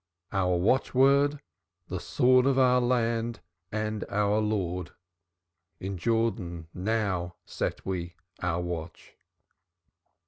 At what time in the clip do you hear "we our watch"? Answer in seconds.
7.85-9.13